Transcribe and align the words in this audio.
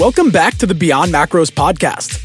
Welcome 0.00 0.30
back 0.30 0.56
to 0.56 0.66
the 0.66 0.74
Beyond 0.74 1.12
Macros 1.12 1.50
podcast. 1.50 2.24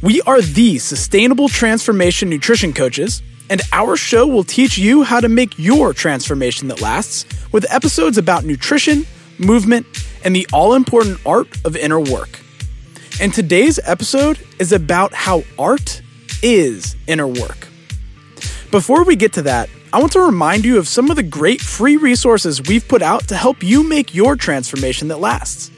We 0.00 0.22
are 0.22 0.40
the 0.40 0.78
sustainable 0.78 1.48
transformation 1.48 2.30
nutrition 2.30 2.72
coaches, 2.72 3.20
and 3.50 3.62
our 3.72 3.96
show 3.96 4.28
will 4.28 4.44
teach 4.44 4.78
you 4.78 5.02
how 5.02 5.18
to 5.18 5.28
make 5.28 5.58
your 5.58 5.92
transformation 5.92 6.68
that 6.68 6.80
lasts 6.80 7.26
with 7.50 7.66
episodes 7.68 8.16
about 8.16 8.44
nutrition, 8.44 9.06
movement, 9.38 9.86
and 10.24 10.36
the 10.36 10.46
all 10.52 10.74
important 10.74 11.18
art 11.26 11.48
of 11.64 11.74
inner 11.74 11.98
work. 11.98 12.38
And 13.20 13.34
today's 13.34 13.80
episode 13.82 14.38
is 14.60 14.70
about 14.70 15.12
how 15.12 15.42
art 15.58 16.02
is 16.44 16.94
inner 17.08 17.26
work. 17.26 17.66
Before 18.70 19.02
we 19.02 19.16
get 19.16 19.32
to 19.32 19.42
that, 19.42 19.68
I 19.92 19.98
want 19.98 20.12
to 20.12 20.20
remind 20.20 20.64
you 20.64 20.78
of 20.78 20.86
some 20.86 21.10
of 21.10 21.16
the 21.16 21.24
great 21.24 21.60
free 21.60 21.96
resources 21.96 22.62
we've 22.62 22.86
put 22.86 23.02
out 23.02 23.26
to 23.26 23.36
help 23.36 23.64
you 23.64 23.82
make 23.82 24.14
your 24.14 24.36
transformation 24.36 25.08
that 25.08 25.18
lasts. 25.18 25.72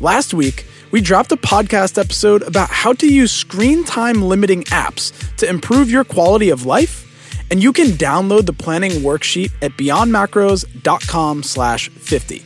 Last 0.00 0.32
week, 0.32 0.64
we 0.90 1.00
dropped 1.00 1.32
a 1.32 1.36
podcast 1.36 1.98
episode 1.98 2.42
about 2.42 2.70
how 2.70 2.92
to 2.94 3.06
use 3.06 3.30
screen 3.32 3.84
time 3.84 4.22
limiting 4.22 4.64
apps 4.64 5.12
to 5.36 5.48
improve 5.48 5.90
your 5.90 6.04
quality 6.04 6.50
of 6.50 6.66
life, 6.66 7.06
and 7.50 7.62
you 7.62 7.72
can 7.72 7.88
download 7.88 8.46
the 8.46 8.52
planning 8.52 8.92
worksheet 9.02 9.52
at 9.62 9.72
beyondmacros.com 9.72 11.42
slash 11.42 11.88
50. 11.88 12.44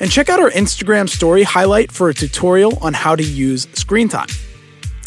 And 0.00 0.10
check 0.10 0.28
out 0.28 0.40
our 0.40 0.50
Instagram 0.50 1.08
story 1.08 1.42
highlight 1.42 1.92
for 1.92 2.08
a 2.08 2.14
tutorial 2.14 2.76
on 2.78 2.92
how 2.92 3.14
to 3.14 3.22
use 3.22 3.68
screen 3.74 4.08
time. 4.08 4.28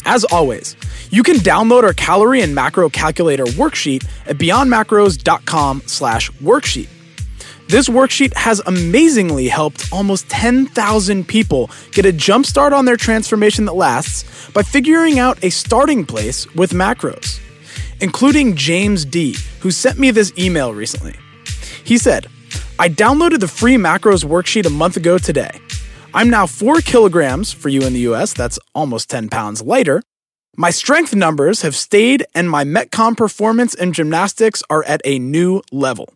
As 0.04 0.24
always, 0.24 0.76
you 1.10 1.22
can 1.22 1.36
download 1.36 1.82
our 1.82 1.92
calorie 1.92 2.40
and 2.40 2.54
macro 2.54 2.88
calculator 2.88 3.44
worksheet 3.44 4.06
at 4.26 4.36
beyondmacros.com 4.38 5.82
slash 5.86 6.30
worksheet. 6.32 6.88
This 7.68 7.88
worksheet 7.88 8.32
has 8.34 8.62
amazingly 8.66 9.48
helped 9.48 9.92
almost 9.92 10.28
10,000 10.28 11.26
people 11.26 11.68
get 11.90 12.06
a 12.06 12.12
jumpstart 12.12 12.70
on 12.70 12.84
their 12.84 12.96
transformation 12.96 13.64
that 13.64 13.72
lasts 13.72 14.50
by 14.50 14.62
figuring 14.62 15.18
out 15.18 15.42
a 15.42 15.50
starting 15.50 16.06
place 16.06 16.46
with 16.54 16.70
macros, 16.70 17.40
including 18.00 18.54
James 18.54 19.04
D., 19.04 19.34
who 19.58 19.72
sent 19.72 19.98
me 19.98 20.12
this 20.12 20.32
email 20.38 20.74
recently. 20.74 21.16
He 21.82 21.98
said, 21.98 22.28
I 22.78 22.88
downloaded 22.88 23.40
the 23.40 23.48
free 23.48 23.74
macros 23.74 24.24
worksheet 24.24 24.66
a 24.66 24.70
month 24.70 24.96
ago 24.96 25.18
today. 25.18 25.50
I'm 26.14 26.30
now 26.30 26.46
4 26.46 26.82
kilograms, 26.82 27.52
for 27.52 27.68
you 27.68 27.82
in 27.82 27.94
the 27.94 28.06
US, 28.12 28.32
that's 28.32 28.60
almost 28.76 29.10
10 29.10 29.28
pounds 29.28 29.60
lighter. 29.60 30.02
My 30.56 30.70
strength 30.70 31.16
numbers 31.16 31.62
have 31.62 31.74
stayed, 31.74 32.26
and 32.32 32.48
my 32.48 32.62
Metcon 32.62 33.16
performance 33.16 33.74
in 33.74 33.92
gymnastics 33.92 34.62
are 34.70 34.84
at 34.84 35.02
a 35.04 35.18
new 35.18 35.62
level. 35.72 36.15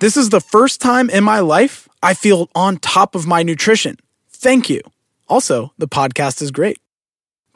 This 0.00 0.16
is 0.16 0.28
the 0.28 0.40
first 0.40 0.80
time 0.80 1.10
in 1.10 1.24
my 1.24 1.40
life 1.40 1.88
I 2.04 2.14
feel 2.14 2.48
on 2.54 2.76
top 2.76 3.16
of 3.16 3.26
my 3.26 3.42
nutrition. 3.42 3.96
Thank 4.30 4.70
you. 4.70 4.80
Also, 5.26 5.72
the 5.76 5.88
podcast 5.88 6.40
is 6.40 6.52
great. 6.52 6.78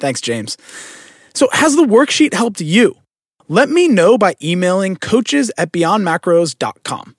Thanks, 0.01 0.21
James. 0.21 0.59
So, 1.35 1.49
has 1.53 1.77
the 1.77 1.85
worksheet 1.85 2.35
helped 2.35 2.61
you? 2.61 2.97
Let 3.49 3.69
me 3.69 3.87
know 3.87 4.19
by 4.19 4.35
emailing 4.43 4.97
coaches 4.97 5.53
at 5.57 5.71
beyondmacros.com. 5.71 7.17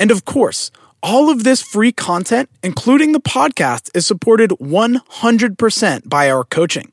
And 0.00 0.10
of 0.10 0.24
course, 0.24 0.72
all 1.00 1.30
of 1.30 1.44
this 1.44 1.62
free 1.62 1.92
content, 1.92 2.50
including 2.64 3.12
the 3.12 3.20
podcast, 3.20 3.90
is 3.94 4.04
supported 4.04 4.50
100% 4.50 6.08
by 6.08 6.28
our 6.28 6.42
coaching. 6.42 6.92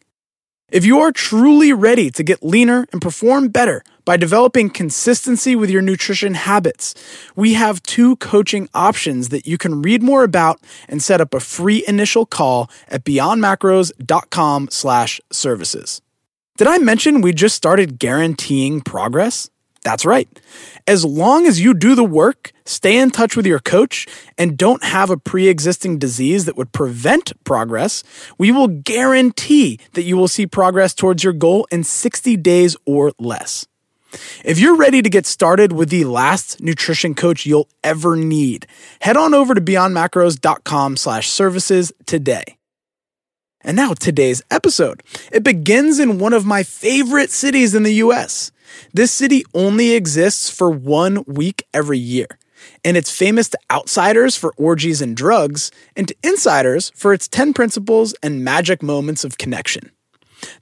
If 0.72 0.86
you 0.86 1.00
are 1.00 1.12
truly 1.12 1.74
ready 1.74 2.12
to 2.12 2.24
get 2.24 2.44
leaner 2.44 2.86
and 2.92 3.02
perform 3.02 3.48
better 3.48 3.84
by 4.06 4.18
developing 4.18 4.70
consistency 4.70 5.56
with 5.56 5.70
your 5.70 5.82
nutrition 5.82 6.34
habits, 6.34 6.94
we 7.36 7.54
have 7.54 7.82
two 7.84 8.16
coaching 8.18 8.68
options 8.74 9.30
that 9.30 9.48
you 9.48 9.58
can 9.58 9.82
read 9.82 10.04
more 10.04 10.24
about 10.24 10.60
and 10.90 11.02
set 11.02 11.22
up 11.22 11.34
a 11.34 11.40
free 11.40 11.84
initial 11.88 12.26
call 12.26 12.70
at 12.88 13.04
beyondmacros.com 13.04 14.68
slash 14.72 15.22
services. 15.32 16.02
Did 16.58 16.68
I 16.68 16.78
mention 16.78 17.22
we 17.22 17.34
just 17.34 17.56
started 17.56 17.98
guaranteeing 17.98 18.82
progress? 18.82 19.50
That's 19.84 20.06
right. 20.06 20.30
As 20.88 21.04
long 21.04 21.46
as 21.46 21.60
you 21.60 21.74
do 21.74 21.94
the 21.94 22.06
work, 22.06 22.52
stay 22.66 22.98
in 22.98 23.12
touch 23.12 23.36
with 23.36 23.46
your 23.46 23.60
coach, 23.60 24.08
and 24.38 24.58
don't 24.58 24.84
have 24.84 25.10
a 25.10 25.18
pre 25.18 25.50
existing 25.50 26.00
disease 26.00 26.46
that 26.46 26.56
would 26.56 26.72
prevent 26.72 27.34
progress, 27.44 28.04
we 28.38 28.52
will 28.52 28.68
guarantee 28.68 29.80
that 29.94 30.04
you 30.04 30.16
will 30.16 30.30
see 30.30 30.48
progress 30.48 30.94
towards 30.94 31.24
your 31.24 31.34
goal 31.34 31.68
in 31.70 31.84
60 31.84 32.38
days 32.38 32.78
or 32.86 33.12
less. 33.20 33.68
If 34.44 34.60
you're 34.60 34.76
ready 34.76 35.02
to 35.02 35.10
get 35.10 35.26
started 35.26 35.72
with 35.72 35.90
the 35.90 36.06
last 36.06 36.62
nutrition 36.62 37.16
coach 37.16 37.46
you'll 37.46 37.70
ever 37.84 38.16
need, 38.16 38.68
head 39.02 39.18
on 39.18 39.34
over 39.34 39.54
to 39.54 39.62
beyondmacros.com 39.62 40.98
slash 40.98 41.30
services 41.30 41.92
today. 42.06 42.58
And 43.62 43.78
now 43.78 43.94
today's 43.94 44.42
episode. 44.52 45.04
It 45.32 45.44
begins 45.44 46.00
in 46.00 46.20
one 46.20 46.34
of 46.34 46.46
my 46.46 46.64
favorite 46.64 47.30
cities 47.30 47.74
in 47.74 47.84
the 47.84 47.94
US. 47.96 48.52
This 48.94 49.12
city 49.12 49.44
only 49.54 49.94
exists 49.94 50.50
for 50.50 50.70
one 50.70 51.24
week 51.26 51.66
every 51.74 52.00
year, 52.00 52.28
and 52.84 52.98
it's 52.98 53.16
famous 53.16 53.50
to 53.50 53.60
outsiders 53.72 54.36
for 54.36 54.54
orgies 54.58 55.02
and 55.02 55.16
drugs, 55.16 55.72
and 55.96 56.08
to 56.08 56.16
insiders 56.24 56.92
for 56.96 57.14
its 57.14 57.28
10 57.28 57.54
principles 57.54 58.14
and 58.22 58.44
magic 58.44 58.84
moments 58.84 59.24
of 59.24 59.38
connection. 59.38 59.92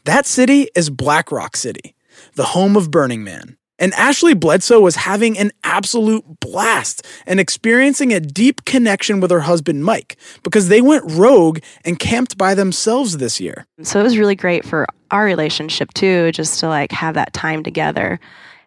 That 0.06 0.25
city 0.25 0.69
is 0.75 0.89
Black 0.89 1.31
Rock 1.31 1.57
City, 1.57 1.95
the 2.35 2.45
home 2.45 2.75
of 2.75 2.91
Burning 2.91 3.23
Man. 3.23 3.57
And 3.81 3.95
Ashley 3.95 4.35
Bledsoe 4.35 4.79
was 4.79 4.95
having 4.95 5.39
an 5.39 5.51
absolute 5.63 6.23
blast 6.39 7.03
and 7.25 7.39
experiencing 7.39 8.13
a 8.13 8.19
deep 8.19 8.63
connection 8.63 9.19
with 9.19 9.31
her 9.31 9.39
husband 9.39 9.83
Mike 9.83 10.17
because 10.43 10.69
they 10.69 10.81
went 10.81 11.03
rogue 11.11 11.59
and 11.83 11.97
camped 11.97 12.37
by 12.37 12.53
themselves 12.53 13.17
this 13.17 13.39
year. 13.39 13.65
So 13.81 13.99
it 13.99 14.03
was 14.03 14.19
really 14.19 14.35
great 14.35 14.63
for 14.65 14.85
our 15.09 15.25
relationship 15.25 15.91
too, 15.95 16.31
just 16.31 16.59
to 16.59 16.67
like 16.67 16.91
have 16.91 17.15
that 17.15 17.33
time 17.33 17.63
together. 17.63 18.19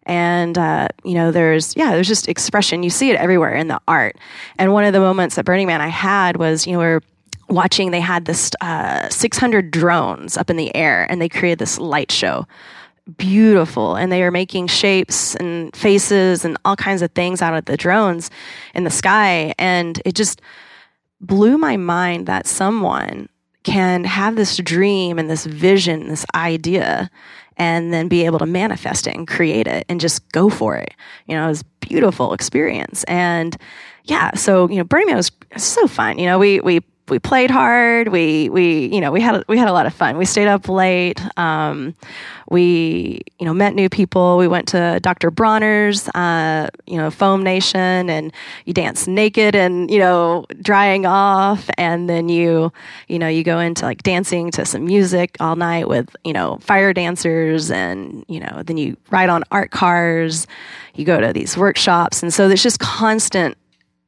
And 0.03 0.59
uh, 0.59 0.89
you 1.05 1.15
know, 1.15 1.31
there's 1.31 1.77
yeah, 1.77 1.93
there's 1.93 2.09
just 2.09 2.29
expression. 2.29 2.83
You 2.83 2.91
see 2.91 3.11
it 3.11 3.17
everywhere 3.17 3.55
in 3.55 3.69
the 3.69 3.81
art. 3.87 4.17
And 4.59 4.73
one 4.73 4.83
of 4.83 4.93
the 4.93 5.01
moments 5.01 5.39
at 5.39 5.45
Burning 5.45 5.69
Man 5.69 5.81
I 5.81 5.89
had 5.89 6.39
was 6.39 6.67
you 6.67 6.73
know 6.73 6.81
we're 6.81 7.01
watching. 7.49 7.93
They 7.93 8.01
had 8.01 8.25
this 8.25 8.51
uh, 8.61 9.09
600 9.11 9.71
drones 9.71 10.37
up 10.37 10.51
in 10.51 10.57
the 10.57 10.75
air, 10.75 11.07
and 11.09 11.23
they 11.23 11.29
created 11.29 11.61
this 11.61 11.79
light 11.79 12.11
show 12.11 12.47
beautiful 13.17 13.97
and 13.97 14.11
they 14.11 14.23
are 14.23 14.31
making 14.31 14.67
shapes 14.67 15.35
and 15.37 15.75
faces 15.77 16.45
and 16.45 16.57
all 16.65 16.77
kinds 16.77 17.03
of 17.03 17.11
things 17.13 17.43
out 17.43 17.55
of 17.55 17.67
the 17.67 17.77
drones 17.77 18.31
in 18.75 18.85
the 18.85 18.91
sky. 18.91 19.55
And 19.59 20.01
it 20.05 20.15
just 20.15 20.41
blew 21.21 21.59
my 21.59 21.77
mind 21.77 22.27
that 22.27 22.47
someone 22.47 23.29
can 23.63 24.05
have 24.05 24.37
this 24.37 24.57
dream 24.59 25.19
and 25.19 25.31
this 25.31 25.47
vision 25.47 26.09
this 26.09 26.27
idea 26.35 27.11
and 27.57 27.93
then 27.93 28.09
be 28.09 28.25
able 28.25 28.39
to 28.39 28.47
manifest 28.47 29.07
it 29.07 29.15
and 29.15 29.27
create 29.27 29.67
it 29.67 29.87
and 29.89 30.01
just 30.01 30.31
go 30.33 30.51
for 30.51 30.77
it. 30.77 30.93
You 31.27 31.35
know 31.35 31.47
it 31.47 31.49
was 31.49 31.63
beautiful 31.81 32.33
experience. 32.35 33.05
And 33.05 33.57
yeah 34.05 34.35
so 34.35 34.69
you 34.69 34.77
know 34.77 34.85
burning 34.85 35.09
man 35.09 35.17
was 35.17 35.31
so 35.57 35.87
fun. 35.87 36.19
You 36.19 36.27
know 36.27 36.39
we 36.39 36.61
we 36.61 36.81
we 37.09 37.19
played 37.19 37.51
hard. 37.51 38.09
We 38.09 38.49
we 38.49 38.87
you 38.87 39.01
know 39.01 39.13
we 39.13 39.21
had 39.21 39.45
we 39.47 39.59
had 39.59 39.69
a 39.69 39.73
lot 39.73 39.85
of 39.85 39.93
fun. 39.93 40.17
We 40.17 40.25
stayed 40.25 40.49
up 40.49 40.69
late. 40.69 41.21
Um, 41.39 41.95
we 42.51 43.21
you 43.39 43.45
know 43.45 43.53
met 43.53 43.75
new 43.75 43.89
people. 43.89 44.39
We 44.39 44.49
went 44.49 44.69
to 44.69 45.01
Dr. 45.03 45.31
Bronner's, 45.31 46.09
uh, 46.11 46.69
you 46.87 46.97
know 46.97 47.11
Foam 47.11 47.43
Nation, 47.43 48.09
and 48.09 48.33
you 48.65 48.73
dance 48.73 49.07
naked 49.07 49.55
and 49.55 49.91
you 49.91 49.99
know 49.99 50.47
drying 50.63 51.05
off, 51.05 51.69
and 51.77 52.09
then 52.09 52.29
you 52.29 52.73
you 53.09 53.19
know 53.19 53.29
you 53.29 53.45
go 53.45 53.59
into 53.59 53.85
like 53.85 54.03
dancing 54.03 54.51
to 54.53 54.65
some 54.65 54.87
music 54.87 55.37
all 55.41 55.57
night 55.57 55.89
with 55.89 56.15
you 56.25 56.33
know 56.33 56.59
fire 56.63 56.95
dancers, 56.95 57.71
and 57.71 58.25
you 58.29 58.41
know 58.41 58.63
then 58.65 58.79
you 58.79 58.97
ride 59.11 59.29
on 59.29 59.45
art 59.51 59.71
cars. 59.71 60.47
You 60.95 61.05
go 61.05 61.21
to 61.21 61.33
these 61.33 61.57
workshops, 61.57 62.23
and 62.23 62.33
so 62.33 62.49
there's 62.49 62.63
just 62.63 62.81
constant 62.81 63.59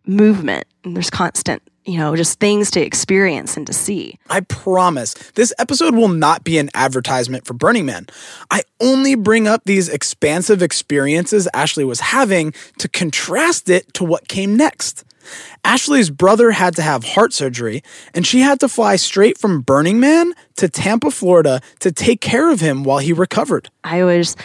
movement. 0.07 0.67
And 0.85 0.95
there's 0.95 1.11
constant 1.11 1.63
you 1.87 1.99
know, 1.99 2.17
just 2.17 2.41
things 2.41 2.71
to 2.73 2.85
experience 2.85 3.57
and 3.57 3.67
to 3.67 3.73
see. 3.73 4.19
I 4.29 4.41
promise 4.41 5.15
this 5.35 5.53
episode 5.59 5.95
will 5.95 6.09
not 6.09 6.45
be 6.45 6.59
an 6.59 6.69
advertisement 6.75 7.47
for 7.47 7.55
Burning 7.55 7.87
Man. 7.87 8.07
I 8.51 8.63
only 8.81 9.15
bring 9.15 9.47
up 9.47 9.63
these 9.65 9.89
expansive 9.89 10.63
experiences 10.63 11.49
Ashley 11.55 11.85
was 11.85 12.01
having 12.01 12.53
to 12.79 12.89
contrast 12.89 13.71
it 13.71 13.95
to 13.95 14.05
what 14.05 14.29
came 14.29 14.57
next. 14.57 15.05
Ashley's 15.65 16.11
brother 16.11 16.53
had 16.53 16.77
to 16.77 16.83
have 16.83 17.05
heart 17.05 17.33
surgery, 17.33 17.83
and 18.15 18.27
she 18.27 18.41
had 18.41 18.61
to 18.61 18.69
fly 18.69 18.97
straight 18.97 19.39
from 19.39 19.61
Burning 19.61 19.99
Man 19.99 20.33
to 20.57 20.69
Tampa, 20.69 21.11
Florida 21.11 21.61
to 21.81 21.91
take 21.91 22.21
care 22.21 22.51
of 22.51 22.61
him 22.61 22.85
while 22.85 22.99
he 22.99 23.13
recovered. 23.13 23.69
I 23.83 24.05
was 24.05 24.37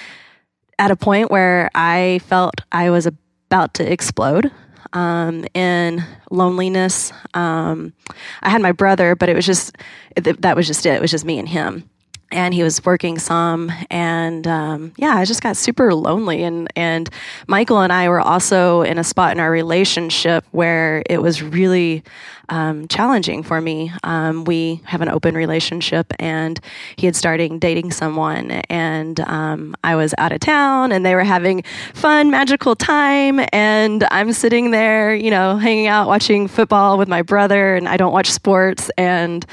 at 0.79 0.89
a 0.89 0.95
point 0.95 1.29
where 1.29 1.69
I 1.75 2.19
felt 2.25 2.61
I 2.71 2.89
was 2.89 3.05
about 3.05 3.75
to 3.75 3.91
explode 3.91 4.51
um, 4.93 5.45
in 5.53 6.03
loneliness. 6.29 7.11
Um, 7.33 7.93
I 8.41 8.49
had 8.49 8.61
my 8.61 8.71
brother, 8.71 9.15
but 9.15 9.29
it 9.29 9.35
was 9.35 9.45
just 9.45 9.77
that 10.15 10.55
was 10.55 10.67
just 10.67 10.85
it. 10.85 10.95
It 10.95 11.01
was 11.01 11.11
just 11.11 11.25
me 11.25 11.39
and 11.39 11.47
him. 11.47 11.89
And 12.31 12.53
he 12.53 12.63
was 12.63 12.83
working 12.85 13.19
some 13.19 13.71
and 13.89 14.47
um, 14.47 14.93
yeah 14.97 15.15
i 15.15 15.25
just 15.25 15.41
got 15.41 15.57
super 15.57 15.93
lonely. 15.93 16.43
And 16.43 16.71
and 16.75 17.09
michael 17.47 17.81
and 17.81 17.91
i 17.91 18.09
were 18.09 18.21
also 18.21 18.81
in 18.81 18.97
a 18.97 19.03
spot 19.03 19.33
in 19.33 19.39
our 19.39 19.51
relationship 19.51 20.45
where 20.51 21.03
it 21.09 21.21
was 21.21 21.41
really 21.41 22.03
um, 22.49 22.87
challenging 22.89 23.43
for 23.43 23.61
me. 23.61 23.91
Um, 24.03 24.43
we 24.43 24.81
have 24.83 25.01
an 25.01 25.07
open 25.07 25.35
relationship 25.35 26.13
and 26.19 26.59
he 26.97 27.05
had 27.05 27.15
started 27.15 27.59
dating 27.61 27.91
someone 27.91 28.51
and 28.51 29.19
um, 29.21 29.73
i 29.83 29.95
was 29.95 30.13
out 30.17 30.31
of 30.31 30.41
town 30.41 30.91
and 30.91 31.05
they 31.05 31.15
were 31.15 31.23
having 31.23 31.63
fun 31.93 32.29
magical 32.29 32.75
time. 32.75 33.39
And 33.53 34.05
i'm 34.11 34.33
sitting 34.33 34.71
there 34.71 35.15
you 35.15 35.31
know 35.31 35.57
hanging 35.57 35.87
out 35.87 36.07
watching 36.07 36.47
football 36.47 36.97
with 36.97 37.07
my 37.07 37.21
brother 37.21 37.75
and 37.75 37.87
i 37.87 37.97
don't 37.97 38.13
watch 38.13 38.29
sports. 38.29 38.91
And 38.97 39.45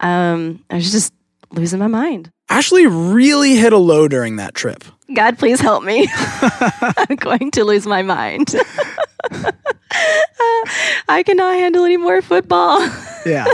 um, 0.00 0.64
i 0.70 0.76
was 0.76 0.92
just 0.92 1.12
losing 1.50 1.78
my 1.78 1.86
mind. 1.86 2.30
Ashley 2.48 2.86
really 2.86 3.56
hit 3.56 3.72
a 3.72 3.78
low 3.78 4.08
during 4.08 4.36
that 4.36 4.54
trip. 4.54 4.84
God, 5.14 5.38
please 5.38 5.60
help 5.60 5.84
me. 5.84 6.08
I'm 6.14 7.16
going 7.16 7.50
to 7.52 7.64
lose 7.64 7.86
my 7.86 8.02
mind. 8.02 8.54
I 11.08 11.22
cannot 11.24 11.54
handle 11.54 11.84
any 11.84 11.96
more 11.96 12.22
football. 12.22 12.80
yeah. 13.26 13.46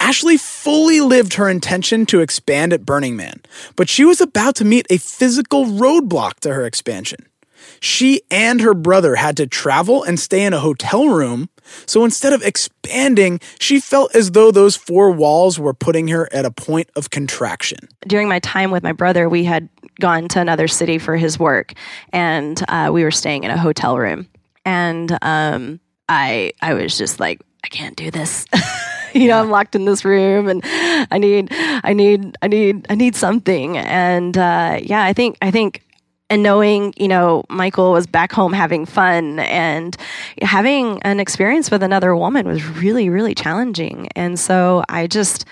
Ashley 0.00 0.36
fully 0.36 1.00
lived 1.00 1.34
her 1.34 1.48
intention 1.48 2.06
to 2.06 2.20
expand 2.20 2.72
at 2.72 2.86
Burning 2.86 3.16
Man, 3.16 3.42
but 3.76 3.88
she 3.88 4.04
was 4.04 4.20
about 4.20 4.54
to 4.56 4.64
meet 4.64 4.86
a 4.90 4.98
physical 4.98 5.66
roadblock 5.66 6.40
to 6.40 6.54
her 6.54 6.64
expansion. 6.64 7.26
She 7.80 8.22
and 8.30 8.60
her 8.60 8.74
brother 8.74 9.16
had 9.16 9.36
to 9.38 9.46
travel 9.46 10.02
and 10.02 10.18
stay 10.18 10.44
in 10.44 10.52
a 10.52 10.60
hotel 10.60 11.08
room 11.08 11.48
so 11.86 12.04
instead 12.04 12.32
of 12.32 12.42
expanding, 12.42 13.40
she 13.58 13.80
felt 13.80 14.14
as 14.14 14.32
though 14.32 14.50
those 14.50 14.76
four 14.76 15.10
walls 15.10 15.58
were 15.58 15.74
putting 15.74 16.08
her 16.08 16.28
at 16.32 16.44
a 16.44 16.50
point 16.50 16.90
of 16.96 17.10
contraction. 17.10 17.88
During 18.06 18.28
my 18.28 18.38
time 18.40 18.70
with 18.70 18.82
my 18.82 18.92
brother, 18.92 19.28
we 19.28 19.44
had 19.44 19.68
gone 20.00 20.28
to 20.28 20.40
another 20.40 20.68
city 20.68 20.98
for 20.98 21.16
his 21.16 21.38
work, 21.38 21.74
and 22.12 22.62
uh, 22.68 22.90
we 22.92 23.04
were 23.04 23.10
staying 23.10 23.44
in 23.44 23.50
a 23.50 23.58
hotel 23.58 23.98
room. 23.98 24.28
And 24.64 25.16
um, 25.22 25.80
I, 26.08 26.52
I 26.60 26.74
was 26.74 26.96
just 26.96 27.20
like, 27.20 27.40
I 27.64 27.68
can't 27.68 27.96
do 27.96 28.10
this. 28.10 28.46
you 29.14 29.28
know, 29.28 29.40
I'm 29.40 29.50
locked 29.50 29.74
in 29.74 29.84
this 29.84 30.04
room, 30.04 30.48
and 30.48 30.62
I 30.64 31.18
need, 31.18 31.48
I 31.52 31.92
need, 31.92 32.36
I 32.42 32.48
need, 32.48 32.86
I 32.88 32.94
need 32.94 33.16
something. 33.16 33.76
And 33.76 34.36
uh, 34.36 34.78
yeah, 34.82 35.04
I 35.04 35.12
think, 35.12 35.38
I 35.42 35.50
think 35.50 35.82
and 36.30 36.42
knowing, 36.42 36.94
you 36.96 37.08
know, 37.08 37.44
Michael 37.48 37.92
was 37.92 38.06
back 38.06 38.32
home 38.32 38.52
having 38.52 38.84
fun 38.84 39.38
and 39.40 39.96
having 40.42 41.02
an 41.02 41.20
experience 41.20 41.70
with 41.70 41.82
another 41.82 42.14
woman 42.14 42.46
was 42.46 42.64
really, 42.64 43.08
really 43.08 43.34
challenging. 43.34 44.08
And 44.14 44.38
so 44.38 44.82
I 44.88 45.06
just, 45.06 45.46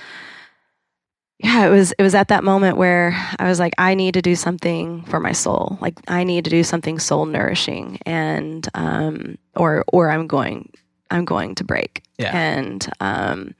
yeah, 1.38 1.66
it 1.66 1.70
was 1.70 1.92
it 1.98 2.02
was 2.02 2.14
at 2.14 2.28
that 2.28 2.44
moment 2.44 2.76
where 2.76 3.14
I 3.38 3.44
was 3.44 3.58
like, 3.58 3.74
I 3.78 3.94
need 3.94 4.14
to 4.14 4.22
do 4.22 4.34
something 4.34 5.02
for 5.04 5.20
my 5.20 5.32
soul. 5.32 5.78
Like 5.80 5.94
I 6.08 6.24
need 6.24 6.44
to 6.44 6.50
do 6.50 6.62
something 6.62 6.98
soul 6.98 7.26
nourishing, 7.26 7.98
and 8.06 8.66
um, 8.74 9.36
or 9.54 9.84
or 9.92 10.10
I'm 10.10 10.26
going 10.26 10.72
I'm 11.10 11.24
going 11.26 11.54
to 11.56 11.64
break. 11.64 12.02
Yeah. 12.18 12.34
And 12.34 12.88
um, 13.00 13.54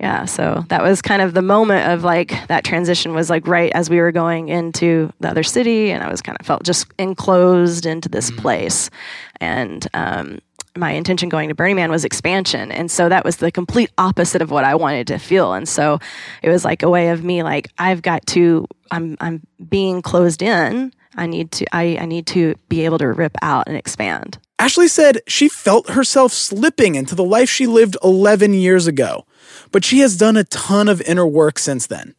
yeah 0.00 0.24
so 0.24 0.64
that 0.68 0.82
was 0.82 1.02
kind 1.02 1.22
of 1.22 1.34
the 1.34 1.42
moment 1.42 1.90
of 1.90 2.04
like 2.04 2.46
that 2.48 2.64
transition 2.64 3.14
was 3.14 3.28
like 3.30 3.46
right 3.46 3.72
as 3.74 3.90
we 3.90 3.98
were 3.98 4.12
going 4.12 4.48
into 4.48 5.12
the 5.20 5.28
other 5.28 5.42
city 5.42 5.90
and 5.90 6.02
i 6.02 6.10
was 6.10 6.22
kind 6.22 6.36
of 6.38 6.46
felt 6.46 6.62
just 6.62 6.86
enclosed 6.98 7.86
into 7.86 8.08
this 8.08 8.30
mm-hmm. 8.30 8.40
place. 8.40 8.90
And 9.40 9.86
um, 9.94 10.40
my 10.76 10.90
intention 10.90 11.28
going 11.28 11.48
to 11.48 11.54
burning 11.54 11.76
man 11.76 11.90
was 11.90 12.04
expansion 12.04 12.70
and 12.70 12.90
so 12.90 13.08
that 13.08 13.24
was 13.24 13.36
the 13.36 13.50
complete 13.50 13.90
opposite 13.98 14.42
of 14.42 14.50
what 14.50 14.64
i 14.64 14.74
wanted 14.74 15.06
to 15.08 15.18
feel. 15.18 15.52
And 15.52 15.68
so 15.68 15.98
it 16.42 16.48
was 16.48 16.64
like 16.64 16.82
a 16.82 16.90
way 16.90 17.08
of 17.08 17.24
me 17.24 17.42
like 17.42 17.68
i've 17.78 18.02
got 18.02 18.26
to 18.28 18.66
i'm 18.90 19.16
i'm 19.20 19.42
being 19.68 20.02
closed 20.02 20.42
in. 20.42 20.92
I 21.16 21.26
need 21.26 21.50
to 21.52 21.66
i, 21.74 21.98
I 22.00 22.06
need 22.06 22.26
to 22.28 22.54
be 22.68 22.84
able 22.84 22.98
to 22.98 23.08
rip 23.08 23.36
out 23.42 23.66
and 23.66 23.76
expand. 23.76 24.38
Ashley 24.60 24.88
said 24.88 25.20
she 25.28 25.48
felt 25.48 25.90
herself 25.90 26.32
slipping 26.32 26.96
into 26.96 27.14
the 27.14 27.24
life 27.24 27.48
she 27.48 27.66
lived 27.66 27.96
11 28.02 28.54
years 28.54 28.86
ago 28.88 29.24
but 29.72 29.84
she 29.84 30.00
has 30.00 30.16
done 30.16 30.36
a 30.36 30.44
ton 30.44 30.88
of 30.88 31.00
inner 31.02 31.26
work 31.26 31.58
since 31.58 31.86
then. 31.86 32.14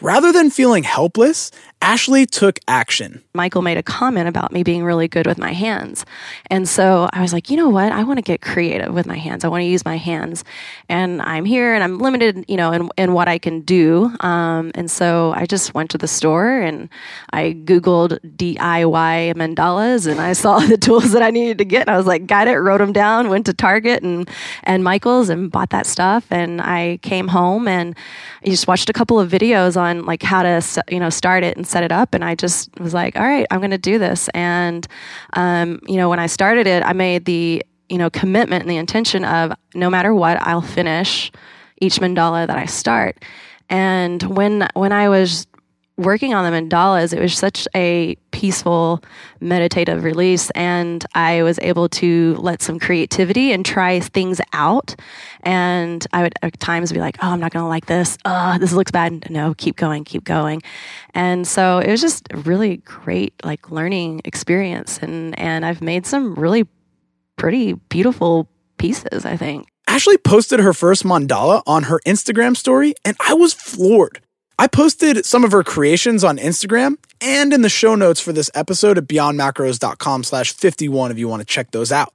Rather 0.00 0.32
than 0.32 0.50
feeling 0.50 0.82
helpless, 0.84 1.50
Ashley 1.80 2.26
took 2.26 2.58
action. 2.66 3.22
Michael 3.34 3.62
made 3.62 3.78
a 3.78 3.82
comment 3.82 4.28
about 4.28 4.52
me 4.52 4.64
being 4.64 4.82
really 4.82 5.06
good 5.06 5.26
with 5.26 5.38
my 5.38 5.52
hands. 5.52 6.04
And 6.50 6.68
so 6.68 7.08
I 7.12 7.22
was 7.22 7.32
like, 7.32 7.50
you 7.50 7.56
know 7.56 7.68
what? 7.68 7.92
I 7.92 8.02
want 8.02 8.18
to 8.18 8.22
get 8.22 8.40
creative 8.40 8.92
with 8.92 9.06
my 9.06 9.16
hands. 9.16 9.44
I 9.44 9.48
want 9.48 9.62
to 9.62 9.66
use 9.66 9.84
my 9.84 9.96
hands. 9.96 10.44
And 10.88 11.22
I'm 11.22 11.44
here 11.44 11.74
and 11.74 11.84
I'm 11.84 11.98
limited, 11.98 12.44
you 12.48 12.56
know, 12.56 12.72
in, 12.72 12.90
in 12.98 13.12
what 13.12 13.28
I 13.28 13.38
can 13.38 13.60
do. 13.60 14.12
Um, 14.20 14.72
and 14.74 14.90
so 14.90 15.32
I 15.36 15.46
just 15.46 15.72
went 15.72 15.90
to 15.90 15.98
the 15.98 16.08
store 16.08 16.60
and 16.60 16.88
I 17.32 17.52
Googled 17.64 18.18
DIY 18.36 19.34
mandalas 19.34 20.10
and 20.10 20.20
I 20.20 20.32
saw 20.32 20.58
the 20.66 20.78
tools 20.78 21.12
that 21.12 21.22
I 21.22 21.30
needed 21.30 21.58
to 21.58 21.64
get. 21.64 21.82
And 21.82 21.90
I 21.90 21.96
was 21.96 22.06
like, 22.06 22.26
got 22.26 22.48
it, 22.48 22.56
wrote 22.56 22.78
them 22.78 22.92
down, 22.92 23.28
went 23.28 23.46
to 23.46 23.54
Target 23.54 24.02
and, 24.02 24.28
and 24.64 24.82
Michael's 24.82 25.28
and 25.28 25.50
bought 25.50 25.70
that 25.70 25.86
stuff. 25.86 26.26
And 26.30 26.60
I 26.60 26.98
came 27.02 27.28
home 27.28 27.68
and 27.68 27.96
I 28.44 28.48
just 28.48 28.66
watched 28.66 28.90
a 28.90 28.92
couple 28.92 29.20
of 29.20 29.30
videos 29.30 29.80
on 29.80 30.04
like 30.06 30.24
how 30.24 30.42
to, 30.42 30.60
you 30.88 30.98
know, 30.98 31.10
start 31.10 31.44
it 31.44 31.56
and 31.56 31.67
set 31.68 31.82
it 31.82 31.92
up. 31.92 32.14
And 32.14 32.24
I 32.24 32.34
just 32.34 32.70
was 32.80 32.94
like, 32.94 33.16
all 33.16 33.22
right, 33.22 33.46
I'm 33.50 33.60
going 33.60 33.70
to 33.70 33.78
do 33.78 33.98
this. 33.98 34.28
And, 34.34 34.86
um, 35.34 35.80
you 35.86 35.96
know, 35.96 36.08
when 36.08 36.18
I 36.18 36.26
started 36.26 36.66
it, 36.66 36.82
I 36.82 36.92
made 36.92 37.24
the, 37.24 37.64
you 37.88 37.98
know, 37.98 38.10
commitment 38.10 38.62
and 38.62 38.70
the 38.70 38.76
intention 38.76 39.24
of 39.24 39.52
no 39.74 39.90
matter 39.90 40.14
what, 40.14 40.40
I'll 40.42 40.60
finish 40.60 41.30
each 41.80 41.96
mandala 41.96 42.46
that 42.46 42.56
I 42.56 42.66
start. 42.66 43.24
And 43.70 44.22
when 44.22 44.68
when 44.74 44.92
I 44.92 45.08
was 45.08 45.46
working 45.96 46.32
on 46.32 46.50
the 46.50 46.56
mandalas, 46.56 47.12
it 47.12 47.20
was 47.20 47.36
such 47.36 47.68
a 47.74 48.16
peaceful, 48.38 49.02
meditative 49.40 50.04
release. 50.04 50.48
And 50.50 51.04
I 51.12 51.42
was 51.42 51.58
able 51.60 51.88
to 51.88 52.36
let 52.38 52.62
some 52.62 52.78
creativity 52.78 53.50
and 53.50 53.66
try 53.66 53.98
things 53.98 54.40
out. 54.52 54.94
And 55.42 56.06
I 56.12 56.22
would 56.22 56.34
at 56.42 56.60
times 56.60 56.92
be 56.92 57.00
like, 57.00 57.16
oh, 57.20 57.30
I'm 57.30 57.40
not 57.40 57.52
going 57.52 57.64
to 57.64 57.68
like 57.68 57.86
this. 57.86 58.16
Oh, 58.24 58.56
this 58.60 58.72
looks 58.72 58.92
bad. 58.92 59.28
No, 59.28 59.54
keep 59.54 59.74
going, 59.74 60.04
keep 60.04 60.22
going. 60.22 60.62
And 61.14 61.48
so 61.48 61.78
it 61.78 61.90
was 61.90 62.00
just 62.00 62.28
a 62.30 62.36
really 62.36 62.76
great, 62.76 63.34
like, 63.42 63.72
learning 63.72 64.20
experience. 64.24 64.98
And, 64.98 65.36
and 65.36 65.66
I've 65.66 65.82
made 65.82 66.06
some 66.06 66.36
really 66.36 66.64
pretty 67.34 67.72
beautiful 67.72 68.48
pieces, 68.78 69.24
I 69.24 69.36
think. 69.36 69.66
Ashley 69.88 70.16
posted 70.16 70.60
her 70.60 70.72
first 70.72 71.02
mandala 71.02 71.62
on 71.66 71.84
her 71.84 71.98
Instagram 72.06 72.56
story, 72.56 72.94
and 73.04 73.16
I 73.18 73.34
was 73.34 73.52
floored. 73.52 74.20
I 74.60 74.66
posted 74.66 75.24
some 75.24 75.44
of 75.44 75.52
her 75.52 75.62
creations 75.62 76.24
on 76.24 76.36
Instagram 76.36 76.96
and 77.20 77.52
in 77.52 77.62
the 77.62 77.68
show 77.68 77.94
notes 77.94 78.20
for 78.20 78.32
this 78.32 78.50
episode 78.54 78.98
at 78.98 79.04
beyondmacros.com 79.04 80.24
slash 80.24 80.52
51 80.52 81.12
if 81.12 81.18
you 81.18 81.28
want 81.28 81.40
to 81.40 81.46
check 81.46 81.70
those 81.70 81.92
out. 81.92 82.12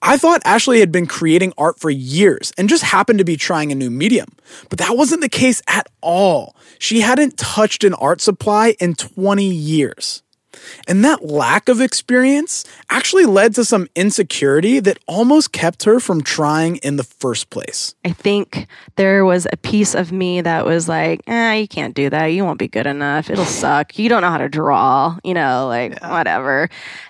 I 0.00 0.16
thought 0.16 0.42
Ashley 0.44 0.78
had 0.78 0.92
been 0.92 1.06
creating 1.06 1.52
art 1.58 1.80
for 1.80 1.90
years 1.90 2.52
and 2.56 2.68
just 2.68 2.84
happened 2.84 3.18
to 3.18 3.24
be 3.24 3.36
trying 3.36 3.72
a 3.72 3.76
new 3.76 3.90
medium, 3.90 4.28
but 4.68 4.78
that 4.78 4.96
wasn't 4.96 5.22
the 5.22 5.28
case 5.28 5.60
at 5.66 5.88
all. 6.00 6.56
She 6.78 7.00
hadn't 7.00 7.36
touched 7.36 7.82
an 7.82 7.94
art 7.94 8.20
supply 8.20 8.76
in 8.80 8.94
20 8.94 9.44
years. 9.44 10.22
And 10.86 11.04
that 11.04 11.24
lack 11.24 11.68
of 11.68 11.80
experience 11.80 12.64
actually 12.90 13.24
led 13.24 13.54
to 13.54 13.64
some 13.64 13.88
insecurity 13.94 14.80
that 14.80 14.98
almost 15.06 15.52
kept 15.52 15.84
her 15.84 16.00
from 16.00 16.22
trying 16.22 16.76
in 16.76 16.96
the 16.96 17.04
first 17.04 17.50
place. 17.50 17.94
I 18.04 18.10
think 18.10 18.66
there 18.96 19.24
was 19.24 19.46
a 19.52 19.56
piece 19.56 19.94
of 19.94 20.12
me 20.12 20.40
that 20.40 20.66
was 20.66 20.88
like, 20.88 21.22
eh, 21.26 21.54
you 21.54 21.68
can't 21.68 21.94
do 21.94 22.10
that. 22.10 22.26
You 22.26 22.44
won't 22.44 22.58
be 22.58 22.68
good 22.68 22.86
enough. 22.86 23.30
It'll 23.30 23.44
suck. 23.62 23.98
You 23.98 24.08
don't 24.08 24.22
know 24.22 24.30
how 24.30 24.38
to 24.38 24.48
draw, 24.48 25.18
you 25.24 25.34
know, 25.34 25.66
like 25.68 25.92
yeah. 25.92 26.12
whatever. 26.12 26.68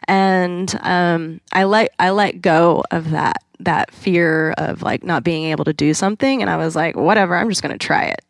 And 0.08 0.74
um, 0.82 1.40
I 1.52 1.64
let 1.64 1.92
I 1.98 2.10
let 2.10 2.40
go 2.40 2.82
of 2.90 3.10
that 3.10 3.42
that 3.60 3.92
fear 3.92 4.52
of 4.58 4.82
like 4.82 5.04
not 5.04 5.24
being 5.24 5.44
able 5.44 5.64
to 5.64 5.72
do 5.72 5.94
something 5.94 6.40
and 6.42 6.50
I 6.50 6.56
was 6.56 6.74
like, 6.74 6.96
whatever, 6.96 7.36
I'm 7.36 7.48
just 7.48 7.62
gonna 7.62 7.78
try 7.78 8.04
it. 8.04 8.24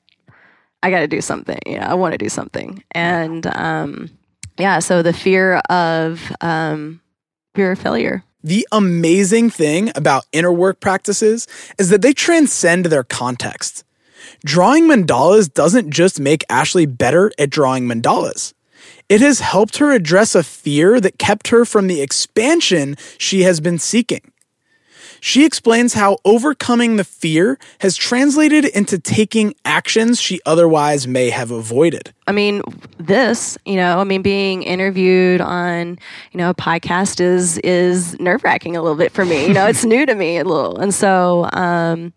I 0.82 0.90
gotta 0.90 1.08
do 1.08 1.20
something. 1.20 1.58
You 1.66 1.78
know, 1.78 1.86
I 1.86 1.94
wanna 1.94 2.18
do 2.18 2.28
something. 2.28 2.82
And 2.92 3.46
um 3.46 4.10
yeah, 4.62 4.78
so 4.78 5.02
the 5.02 5.12
fear 5.12 5.56
of 5.68 6.32
um, 6.40 7.00
fear 7.56 7.72
of 7.72 7.80
failure. 7.80 8.22
The 8.44 8.64
amazing 8.70 9.50
thing 9.50 9.90
about 9.96 10.26
inner 10.30 10.52
work 10.52 10.78
practices 10.78 11.48
is 11.78 11.88
that 11.90 12.00
they 12.00 12.12
transcend 12.12 12.86
their 12.86 13.02
context. 13.02 13.82
Drawing 14.44 14.84
mandalas 14.84 15.52
doesn't 15.52 15.90
just 15.90 16.20
make 16.20 16.44
Ashley 16.48 16.86
better 16.86 17.32
at 17.40 17.50
drawing 17.50 17.88
mandalas. 17.88 18.54
It 19.08 19.20
has 19.20 19.40
helped 19.40 19.78
her 19.78 19.90
address 19.90 20.36
a 20.36 20.44
fear 20.44 21.00
that 21.00 21.18
kept 21.18 21.48
her 21.48 21.64
from 21.64 21.88
the 21.88 22.00
expansion 22.00 22.96
she 23.18 23.42
has 23.42 23.58
been 23.60 23.80
seeking. 23.80 24.30
She 25.24 25.46
explains 25.46 25.94
how 25.94 26.18
overcoming 26.24 26.96
the 26.96 27.04
fear 27.04 27.56
has 27.78 27.96
translated 27.96 28.64
into 28.64 28.98
taking 28.98 29.54
actions 29.64 30.20
she 30.20 30.40
otherwise 30.44 31.06
may 31.06 31.30
have 31.30 31.52
avoided. 31.52 32.12
I 32.26 32.32
mean, 32.32 32.60
this, 32.98 33.56
you 33.64 33.76
know, 33.76 34.00
I 34.00 34.04
mean, 34.04 34.22
being 34.22 34.64
interviewed 34.64 35.40
on, 35.40 35.96
you 36.32 36.38
know, 36.38 36.50
a 36.50 36.54
podcast 36.54 37.20
is 37.20 37.58
is 37.58 38.18
nerve 38.18 38.42
wracking 38.42 38.76
a 38.76 38.82
little 38.82 38.98
bit 38.98 39.12
for 39.12 39.24
me. 39.24 39.46
You 39.46 39.54
know, 39.54 39.68
it's 39.68 39.84
new 39.94 40.04
to 40.06 40.14
me 40.16 40.38
a 40.38 40.44
little, 40.44 40.78
and 40.78 40.92
so. 40.92 41.48
Um, 41.52 42.12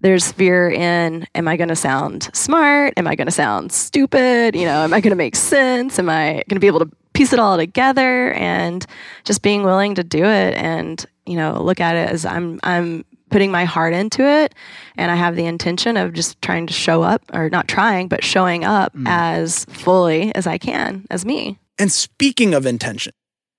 there's 0.00 0.30
fear 0.30 0.70
in 0.70 1.26
am 1.34 1.48
I 1.48 1.56
going 1.56 1.70
to 1.70 1.76
sound 1.76 2.30
smart? 2.32 2.94
Am 2.96 3.08
I 3.08 3.16
going 3.16 3.26
to 3.26 3.32
sound 3.32 3.72
stupid? 3.72 4.54
You 4.54 4.64
know, 4.64 4.84
am 4.84 4.94
I 4.94 5.00
going 5.00 5.10
to 5.10 5.16
make 5.16 5.34
sense? 5.34 5.98
Am 5.98 6.08
I 6.08 6.34
going 6.48 6.54
to 6.54 6.60
be 6.60 6.68
able 6.68 6.78
to 6.78 6.90
piece 7.18 7.32
it 7.32 7.38
all 7.38 7.56
together? 7.56 8.32
And 8.32 8.86
just 9.24 9.42
being 9.42 9.64
willing 9.64 9.96
to 9.96 10.04
do 10.04 10.24
it 10.24 10.54
and, 10.54 11.04
you 11.26 11.36
know, 11.36 11.60
look 11.62 11.80
at 11.80 11.96
it 11.96 12.08
as 12.08 12.24
I'm, 12.24 12.60
I'm 12.62 13.04
putting 13.28 13.50
my 13.50 13.64
heart 13.64 13.92
into 13.92 14.22
it 14.24 14.54
and 14.96 15.10
I 15.10 15.16
have 15.16 15.36
the 15.36 15.44
intention 15.44 15.96
of 15.96 16.12
just 16.14 16.40
trying 16.40 16.66
to 16.68 16.72
show 16.72 17.02
up 17.02 17.22
or 17.34 17.50
not 17.50 17.68
trying, 17.68 18.08
but 18.08 18.24
showing 18.24 18.64
up 18.64 18.94
mm. 18.94 19.04
as 19.06 19.64
fully 19.66 20.34
as 20.34 20.46
I 20.46 20.58
can 20.58 21.06
as 21.10 21.24
me. 21.24 21.58
And 21.78 21.92
speaking 21.92 22.54
of 22.54 22.64
intention, 22.64 23.12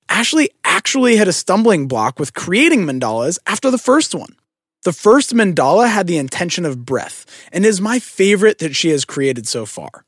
Ashley 0.08 0.50
actually 0.64 1.18
had 1.18 1.28
a 1.28 1.34
stumbling 1.34 1.88
block 1.88 2.18
with 2.18 2.34
creating 2.34 2.86
mandalas 2.86 3.38
after 3.46 3.70
the 3.70 3.78
first 3.78 4.16
one. 4.16 4.36
The 4.84 4.94
first 4.94 5.34
mandala 5.34 5.90
had 5.90 6.08
the 6.08 6.18
intention 6.18 6.66
of 6.66 6.86
breath 6.86 7.26
and 7.52 7.66
is 7.66 7.82
my 7.82 8.00
favorite 8.00 8.60
that 8.60 8.76
she 8.76 8.90
has 8.90 9.04
created 9.04 9.48
so 9.48 9.66
far. 9.66 10.06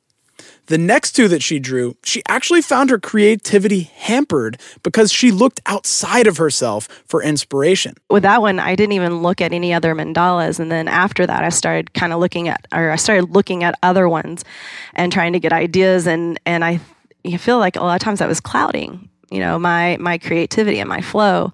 The 0.72 0.78
next 0.78 1.12
two 1.12 1.28
that 1.28 1.44
she 1.44 1.60
drew, 1.60 1.98
she 2.02 2.24
actually 2.30 2.62
found 2.62 2.92
her 2.92 2.98
creativity 2.98 3.92
hampered 3.98 4.58
because 4.84 5.12
she 5.12 5.30
looked 5.30 5.60
outside 5.66 6.28
of 6.28 6.38
herself 6.38 6.88
for 7.06 7.22
inspiration. 7.22 7.96
With 8.10 8.24
that 8.24 8.42
one, 8.42 8.58
I 8.58 8.76
didn't 8.76 8.94
even 8.94 9.22
look 9.22 9.42
at 9.42 9.52
any 9.52 9.74
other 9.74 9.94
mandalas. 9.94 10.62
And 10.62 10.72
then 10.72 10.88
after 10.88 11.28
that, 11.28 11.44
I 11.44 11.50
started 11.50 11.94
kind 11.94 12.14
of 12.14 12.22
looking 12.22 12.48
at, 12.48 12.68
or 12.72 12.90
I 12.90 12.96
started 12.96 13.32
looking 13.32 13.66
at 13.66 13.78
other 13.84 14.08
ones 14.08 14.46
and 14.94 15.12
trying 15.12 15.34
to 15.34 15.42
get 15.42 15.52
ideas. 15.52 16.08
And, 16.08 16.40
and 16.46 16.64
I, 16.64 16.80
feel 17.38 17.60
like 17.60 17.76
a 17.76 17.82
lot 17.82 17.96
of 17.96 18.02
times 18.02 18.20
that 18.20 18.30
was 18.30 18.40
clouding 18.40 19.10
you 19.32 19.40
know 19.40 19.58
my 19.58 19.98
my 20.00 20.18
creativity 20.18 20.80
and 20.80 20.90
my 20.90 21.02
flow. 21.02 21.52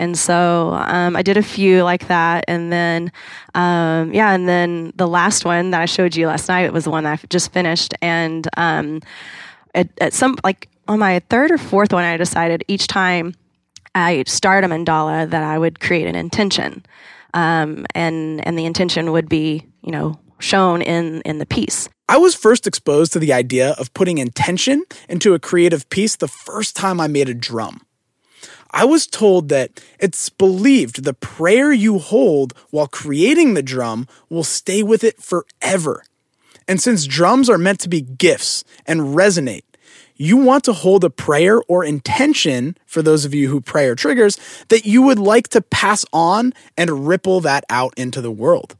And 0.00 0.16
so 0.16 0.74
um, 0.74 1.16
i 1.16 1.22
did 1.22 1.36
a 1.36 1.42
few 1.42 1.82
like 1.82 2.08
that. 2.08 2.44
And 2.48 2.72
then 2.72 3.12
um, 3.54 4.12
yeah 4.12 4.32
and 4.32 4.48
then 4.48 4.92
the 4.96 5.06
last 5.06 5.44
one 5.44 5.70
that 5.70 5.80
i 5.80 5.84
showed 5.84 6.16
you 6.16 6.26
last 6.26 6.48
night 6.48 6.72
was 6.72 6.84
the 6.84 6.90
one 6.90 7.04
that 7.04 7.20
i 7.22 7.26
just 7.28 7.52
finished. 7.52 7.94
And 8.02 8.48
um, 8.56 9.00
at, 9.74 9.88
at 10.00 10.12
some 10.12 10.36
like 10.42 10.68
on 10.88 10.98
my 10.98 11.20
third 11.28 11.50
or 11.50 11.58
fourth 11.58 11.92
one 11.92 12.04
i 12.04 12.16
decided 12.16 12.64
each 12.66 12.86
time 12.86 13.34
i 13.94 14.24
start 14.26 14.64
a 14.64 14.68
mandala 14.68 15.28
that 15.28 15.44
i 15.44 15.58
would 15.58 15.80
create 15.80 16.06
an 16.06 16.16
intention. 16.16 16.84
Um, 17.34 17.84
and 17.94 18.44
and 18.46 18.58
the 18.58 18.64
intention 18.64 19.12
would 19.12 19.28
be 19.28 19.66
you 19.82 19.92
know 19.92 20.18
shown 20.38 20.82
in 20.82 21.20
in 21.22 21.38
the 21.38 21.46
piece 21.46 21.88
I 22.10 22.16
was 22.16 22.34
first 22.34 22.66
exposed 22.66 23.12
to 23.12 23.18
the 23.18 23.34
idea 23.34 23.72
of 23.72 23.92
putting 23.92 24.16
intention 24.16 24.84
into 25.10 25.34
a 25.34 25.38
creative 25.38 25.90
piece 25.90 26.16
the 26.16 26.26
first 26.26 26.74
time 26.74 27.02
I 27.02 27.06
made 27.06 27.28
a 27.28 27.34
drum. 27.34 27.82
I 28.70 28.86
was 28.86 29.06
told 29.06 29.50
that 29.50 29.82
it's 29.98 30.30
believed 30.30 31.04
the 31.04 31.12
prayer 31.12 31.70
you 31.70 31.98
hold 31.98 32.54
while 32.70 32.86
creating 32.86 33.52
the 33.52 33.62
drum 33.62 34.08
will 34.30 34.44
stay 34.44 34.82
with 34.82 35.04
it 35.04 35.22
forever. 35.22 36.02
And 36.66 36.80
since 36.80 37.06
drums 37.06 37.50
are 37.50 37.58
meant 37.58 37.80
to 37.80 37.90
be 37.90 38.00
gifts 38.00 38.64
and 38.86 39.14
resonate, 39.14 39.64
you 40.16 40.38
want 40.38 40.64
to 40.64 40.72
hold 40.72 41.04
a 41.04 41.10
prayer 41.10 41.60
or 41.68 41.84
intention, 41.84 42.76
for 42.86 43.02
those 43.02 43.26
of 43.26 43.34
you 43.34 43.48
who 43.48 43.60
pray 43.60 43.86
or 43.86 43.94
triggers, 43.94 44.38
that 44.68 44.86
you 44.86 45.02
would 45.02 45.18
like 45.18 45.48
to 45.48 45.60
pass 45.60 46.06
on 46.10 46.54
and 46.76 47.06
ripple 47.06 47.40
that 47.40 47.64
out 47.68 47.92
into 47.98 48.22
the 48.22 48.30
world. 48.30 48.77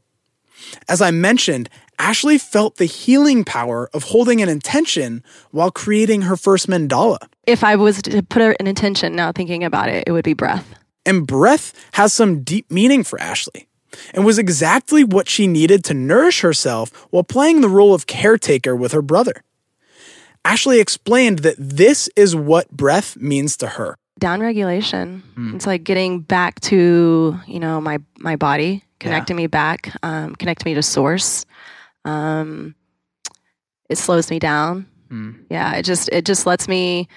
As 0.87 1.01
I 1.01 1.11
mentioned, 1.11 1.69
Ashley 1.97 2.37
felt 2.37 2.77
the 2.77 2.85
healing 2.85 3.43
power 3.43 3.89
of 3.93 4.03
holding 4.03 4.41
an 4.41 4.49
intention 4.49 5.23
while 5.51 5.71
creating 5.71 6.23
her 6.23 6.37
first 6.37 6.67
mandala. 6.67 7.17
If 7.45 7.63
I 7.63 7.75
was 7.75 8.01
to 8.03 8.23
put 8.23 8.41
an 8.41 8.67
intention 8.67 9.15
now 9.15 9.31
thinking 9.31 9.63
about 9.63 9.89
it, 9.89 10.05
it 10.07 10.11
would 10.11 10.23
be 10.23 10.33
breath. 10.33 10.75
And 11.05 11.27
breath 11.27 11.73
has 11.93 12.13
some 12.13 12.43
deep 12.43 12.71
meaning 12.71 13.03
for 13.03 13.19
Ashley 13.19 13.67
and 14.13 14.25
was 14.25 14.37
exactly 14.37 15.03
what 15.03 15.27
she 15.27 15.47
needed 15.47 15.83
to 15.85 15.93
nourish 15.93 16.41
herself 16.41 17.07
while 17.09 17.23
playing 17.23 17.61
the 17.61 17.69
role 17.69 17.93
of 17.93 18.07
caretaker 18.07 18.75
with 18.75 18.91
her 18.91 19.01
brother. 19.01 19.43
Ashley 20.45 20.79
explained 20.79 21.39
that 21.39 21.55
this 21.57 22.09
is 22.15 22.35
what 22.35 22.71
breath 22.71 23.17
means 23.17 23.57
to 23.57 23.67
her. 23.67 23.95
Down 24.19 24.39
regulation. 24.41 25.23
Hmm. 25.35 25.55
It's 25.55 25.67
like 25.67 25.83
getting 25.83 26.21
back 26.21 26.59
to, 26.61 27.39
you 27.47 27.59
know, 27.59 27.79
my 27.79 27.99
my 28.17 28.35
body, 28.35 28.83
connecting 28.99 29.37
yeah. 29.37 29.43
me 29.43 29.47
back, 29.47 29.93
um, 30.03 30.35
connecting 30.35 30.69
me 30.69 30.75
to 30.75 30.83
source. 30.83 31.45
Um, 32.05 32.75
it 33.89 33.97
slows 33.97 34.29
me 34.29 34.39
down. 34.39 34.87
Mm. 35.09 35.45
Yeah, 35.49 35.75
it 35.75 35.83
just 35.83 36.09
it 36.09 36.25
just 36.25 36.45
lets 36.45 36.67
me, 36.67 37.07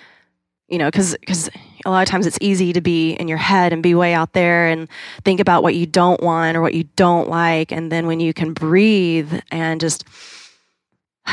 you 0.69 0.79
know, 0.79 0.89
because 0.89 1.17
because 1.21 1.51
a 1.85 1.91
lot 1.91 2.03
of 2.03 2.09
times 2.09 2.27
it's 2.27 2.39
easy 2.41 2.73
to 2.73 2.81
be 2.81 3.13
in 3.13 3.29
your 3.29 3.39
head 3.39 3.73
and 3.73 3.83
be 3.83 3.95
way 3.95 4.15
out 4.15 4.33
there 4.33 4.69
and 4.69 4.89
think 5.25 5.41
about 5.41 5.63
what 5.63 5.75
you 5.75 5.85
don't 5.85 6.23
want 6.23 6.57
or 6.57 6.63
what 6.63 6.75
you 6.75 6.85
don't 6.97 7.29
like, 7.29 7.73
and 7.73 7.93
then 7.93 8.07
when 8.07 8.21
you 8.21 8.33
can 8.33 8.53
breathe 8.53 9.41
and 9.51 9.81
just. 9.81 10.05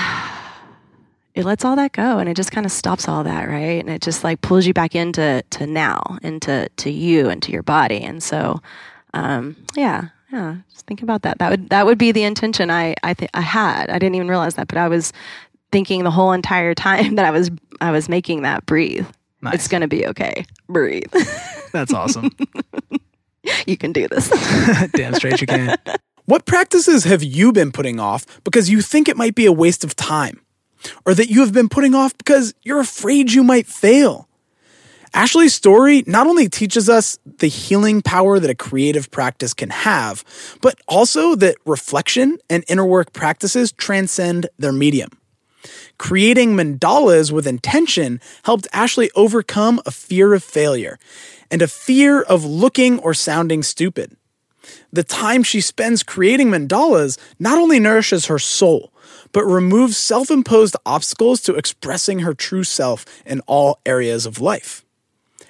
it 1.36 1.46
lets 1.46 1.64
all 1.64 1.76
that 1.76 1.94
go 1.94 2.18
and 2.18 2.28
it 2.28 2.36
just 2.36 2.52
kind 2.52 2.66
of 2.66 2.72
stops 2.72 3.08
all 3.08 3.24
that 3.24 3.48
right 3.48 3.80
and 3.80 3.90
it 3.90 4.02
just 4.02 4.24
like 4.26 4.42
pulls 4.42 4.66
you 4.66 4.74
back 4.74 4.94
into 4.94 5.42
to 5.52 5.66
now 5.66 6.18
into 6.22 6.68
to 6.76 6.92
you 6.92 7.30
and 7.30 7.42
to 7.42 7.52
your 7.52 7.64
body 7.64 8.02
and 8.02 8.22
so 8.22 8.60
um 9.14 9.56
yeah 9.76 10.10
yeah, 10.32 10.58
just 10.72 10.86
think 10.86 11.02
about 11.02 11.24
that. 11.24 11.40
That 11.40 11.50
would 11.50 11.70
that 11.70 11.86
would 11.86 11.98
be 11.98 12.12
the 12.12 12.24
intention 12.24 12.70
I 12.70 12.96
I 13.04 13.14
th- 13.14 13.32
I 13.34 13.42
had. 13.42 13.90
I 13.90 14.00
didn't 14.00 14.16
even 14.16 14.28
realize 14.28 14.56
that, 14.56 14.68
but 14.68 14.78
I 14.78 14.88
was 14.88 15.12
thinking 15.72 16.04
the 16.04 16.12
whole 16.12 16.32
entire 16.32 16.74
time 16.74 17.16
that 17.16 17.26
I 17.26 17.32
was 17.32 17.50
I 17.82 17.92
was 17.92 18.10
making 18.10 18.44
that 18.44 18.66
breathe. 18.66 19.08
Nice. 19.42 19.54
It's 19.56 19.68
going 19.70 19.82
to 19.82 19.88
be 19.88 20.06
okay. 20.08 20.46
Breathe. 20.68 21.12
That's 21.72 21.94
awesome. 21.94 22.30
you 23.66 23.78
can 23.78 23.94
do 23.94 24.08
this. 24.10 24.30
Damn 24.92 25.14
straight 25.14 25.40
you 25.40 25.48
can. 25.48 25.78
What 26.26 26.46
practices 26.46 27.06
have 27.06 27.24
you 27.24 27.54
been 27.54 27.72
putting 27.72 28.00
off 28.00 28.26
because 28.44 28.70
you 28.70 28.82
think 28.82 29.08
it 29.08 29.16
might 29.16 29.36
be 29.36 29.46
a 29.46 29.52
waste 29.52 29.84
of 29.84 29.96
time? 29.96 30.42
Or 31.06 31.14
that 31.14 31.30
you 31.30 31.42
have 31.42 31.54
been 31.54 31.70
putting 31.70 31.96
off 31.96 32.18
because 32.18 32.54
you're 32.64 32.80
afraid 32.80 33.32
you 33.32 33.44
might 33.44 33.66
fail? 33.66 34.29
Ashley's 35.14 35.54
story 35.54 36.04
not 36.06 36.28
only 36.28 36.50
teaches 36.50 36.90
us 36.90 37.18
the 37.40 37.48
healing 37.48 38.02
power 38.02 38.40
that 38.40 38.50
a 38.50 38.56
creative 38.56 39.10
practice 39.12 39.54
can 39.54 39.70
have, 39.70 40.24
but 40.62 40.80
also 40.88 41.36
that 41.36 41.56
reflection 41.66 42.38
and 42.50 42.64
inner 42.68 42.86
work 42.86 43.14
practices 43.14 43.72
transcend 43.72 44.48
their 44.58 44.72
medium. 44.72 45.10
Creating 45.98 46.56
mandalas 46.56 47.32
with 47.32 47.46
intention 47.46 48.22
helped 48.44 48.68
Ashley 48.72 49.10
overcome 49.16 49.82
a 49.86 49.92
fear 49.92 50.34
of 50.34 50.44
failure 50.44 50.98
and 51.52 51.62
a 51.62 51.68
fear 51.68 52.22
of 52.22 52.46
looking 52.46 53.00
or 53.00 53.14
sounding 53.14 53.64
stupid. 53.64 54.16
The 54.94 55.04
time 55.04 55.44
she 55.44 55.62
spends 55.62 56.04
creating 56.04 56.50
mandalas 56.50 57.18
not 57.40 57.58
only 57.58 57.80
nourishes 57.80 58.28
her 58.28 58.40
soul, 58.40 58.94
but 59.32 59.44
removes 59.44 59.98
self 59.98 60.32
imposed 60.32 60.76
obstacles 60.86 61.42
to 61.42 61.56
expressing 61.56 62.20
her 62.20 62.34
true 62.34 62.64
self 62.64 63.06
in 63.26 63.42
all 63.42 63.80
areas 63.86 64.26
of 64.26 64.40
life. 64.40 64.86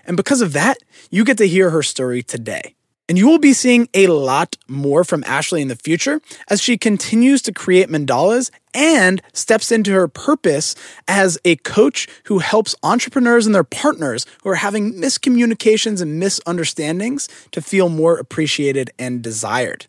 And 0.10 0.18
because 0.18 0.42
of 0.42 0.54
that, 0.54 0.80
you 1.12 1.24
get 1.24 1.38
to 1.38 1.48
hear 1.48 1.70
her 1.70 1.84
story 1.84 2.24
today. 2.24 2.75
And 3.08 3.18
you 3.18 3.28
will 3.28 3.39
be 3.39 3.54
seeing 3.54 3.88
a 3.94 4.08
lot 4.08 4.58
more 4.68 5.04
from 5.04 5.24
Ashley 5.24 5.62
in 5.62 5.68
the 5.68 5.75
future 5.75 6.20
as 6.48 6.62
she 6.62 6.78
continues 6.78 7.44
to 7.44 7.54
create 7.54 7.89
mandalas 7.89 8.50
and 8.74 9.22
steps 9.34 9.72
into 9.72 9.92
her 9.92 10.08
purpose 10.08 10.75
as 11.08 11.39
a 11.46 11.58
coach 11.58 12.08
who 12.25 12.39
helps 12.39 12.75
entrepreneurs 12.82 13.46
and 13.46 13.54
their 13.54 13.63
partners 13.63 14.25
who 14.44 14.50
are 14.50 14.56
having 14.56 14.96
miscommunications 14.96 16.01
and 16.01 16.20
misunderstandings 16.20 17.30
to 17.51 17.62
feel 17.62 17.89
more 17.89 18.18
appreciated 18.18 18.89
and 18.98 19.22
desired. 19.22 19.86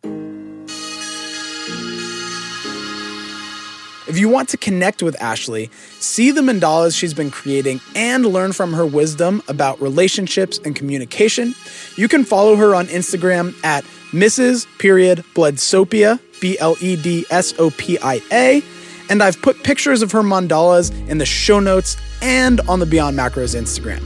If 4.11 4.19
you 4.19 4.29
want 4.29 4.49
to 4.49 4.57
connect 4.57 5.05
with 5.05 5.23
Ashley, 5.23 5.71
see 6.01 6.33
the 6.33 6.41
mandalas 6.41 6.99
she's 6.99 7.15
been 7.15 7.31
creating, 7.31 7.81
and 7.95 8.27
learn 8.27 8.53
from 8.53 8.73
her 8.73 8.85
wisdom 8.85 9.41
about 9.47 9.81
relationships 9.81 10.59
and 10.65 10.75
communication, 10.75 11.55
you 11.95 12.09
can 12.09 12.25
follow 12.25 12.57
her 12.57 12.75
on 12.75 12.89
Instagram 12.89 13.55
at 13.65 13.85
Mrs. 14.11 14.67
Period 14.81 15.19
Bledsopia, 15.37 16.19
B 16.41 16.59
L 16.59 16.75
E 16.81 16.97
D 16.97 17.25
S 17.31 17.55
O 17.61 17.71
P 17.71 18.01
I 18.03 18.21
A. 18.33 18.65
And 19.11 19.23
I've 19.23 19.41
put 19.43 19.63
pictures 19.63 20.03
of 20.03 20.11
her 20.11 20.23
mandalas 20.23 20.91
in 21.09 21.19
the 21.19 21.27
show 21.27 21.61
notes 21.61 21.97
and 22.21 22.61
on 22.63 22.81
the 22.81 22.87
Beyond 22.87 23.17
Macros 23.17 23.55
Instagram. 23.55 24.03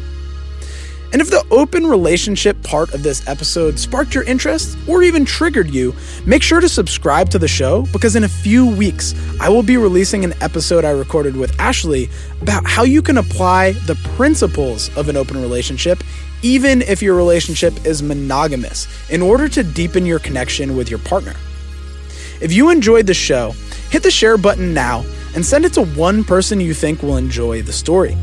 And 1.12 1.23
if 1.23 1.30
the 1.30 1.44
open 1.50 1.87
relationship 1.87 2.61
part 2.62 2.92
of 2.92 3.02
this 3.02 3.26
episode 3.28 3.78
sparked 3.78 4.14
your 4.14 4.25
interest 4.25 4.76
or 4.88 5.02
even 5.02 5.25
triggered 5.25 5.70
you, 5.70 5.94
make 6.26 6.42
sure 6.42 6.61
to 6.61 6.68
subscribe 6.68 7.30
to 7.30 7.38
the 7.38 7.46
show 7.46 7.87
because 7.92 8.16
in 8.16 8.25
a 8.25 8.28
few 8.28 8.66
weeks, 8.66 9.14
I 9.40 9.49
will 9.49 9.62
be 9.62 9.76
releasing 9.76 10.25
an 10.25 10.34
episode 10.40 10.84
I 10.84 10.90
recorded 10.90 11.37
with 11.37 11.58
Ashley 11.61 12.11
about 12.40 12.66
how 12.66 12.82
you 12.82 13.00
can 13.00 13.18
apply 13.18 13.73
the 13.87 13.94
principles 14.16 14.94
of 14.96 15.08
an 15.08 15.16
open 15.16 15.40
relationship, 15.40 16.02
even 16.42 16.82
if 16.82 17.00
your 17.00 17.14
relationship 17.14 17.87
is 17.87 18.02
monogamous, 18.02 18.88
in 19.08 19.23
order 19.23 19.49
to 19.49 19.62
deepen 19.62 20.04
your 20.04 20.18
connection 20.18 20.76
with 20.76 20.90
your 20.90 20.99
partner. 21.00 21.34
If 22.40 22.52
you 22.52 22.70
enjoyed 22.70 23.06
the 23.06 23.14
show, 23.14 23.54
hit 23.90 24.02
the 24.02 24.11
share 24.11 24.37
button 24.37 24.75
now 24.75 25.04
and 25.34 25.46
send 25.46 25.64
it 25.64 25.73
to 25.75 25.84
one 25.84 26.25
person 26.25 26.61
you 26.61 26.75
think 26.75 27.02
will 27.02 27.16
enjoy 27.16 27.62
the 27.62 27.73
story. 27.73 28.16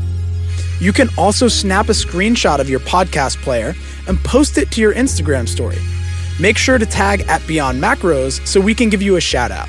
You 0.82 0.92
can 0.92 1.08
also 1.16 1.46
snap 1.46 1.88
a 1.90 1.92
screenshot 1.92 2.58
of 2.58 2.68
your 2.68 2.80
podcast 2.80 3.40
player 3.40 3.72
and 4.08 4.18
post 4.24 4.58
it 4.58 4.72
to 4.72 4.80
your 4.80 4.92
Instagram 4.92 5.48
story. 5.48 5.78
make 6.40 6.58
sure 6.58 6.78
to 6.78 6.86
tag 6.86 7.20
at 7.28 7.46
Beyond 7.46 7.80
Macros 7.80 8.44
so 8.46 8.60
we 8.60 8.74
can 8.74 8.88
give 8.88 9.00
you 9.00 9.14
a 9.16 9.20
shout 9.20 9.52
out. 9.52 9.68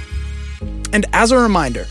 And 0.92 1.06
as 1.14 1.32
a 1.32 1.38
reminder, 1.38 1.86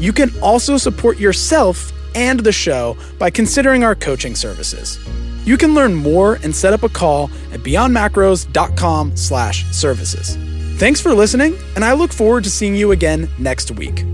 you 0.00 0.12
can 0.12 0.32
also 0.40 0.76
support 0.76 1.18
yourself 1.18 1.92
and 2.16 2.40
the 2.40 2.50
show 2.50 2.96
by 3.18 3.30
considering 3.30 3.84
our 3.84 3.94
coaching 3.94 4.34
services. 4.34 4.98
You 5.44 5.56
can 5.56 5.72
learn 5.74 5.94
more 5.94 6.40
and 6.42 6.56
set 6.56 6.72
up 6.72 6.82
a 6.82 6.88
call 6.88 7.30
at 7.52 7.60
beyondmacros.com/services. 7.60 10.38
Thanks 10.78 11.00
for 11.00 11.14
listening, 11.14 11.56
and 11.76 11.84
I 11.84 11.92
look 11.92 12.12
forward 12.12 12.42
to 12.44 12.50
seeing 12.50 12.74
you 12.74 12.90
again 12.92 13.28
next 13.38 13.70
week. 13.72 14.04